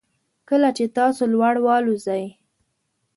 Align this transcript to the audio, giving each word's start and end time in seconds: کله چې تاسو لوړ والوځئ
کله 0.49 0.69
چې 0.77 0.85
تاسو 0.97 1.23
لوړ 1.33 1.55
والوځئ 1.65 2.25